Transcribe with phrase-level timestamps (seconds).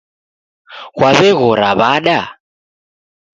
[0.95, 2.19] Kwaw'eghora w'ada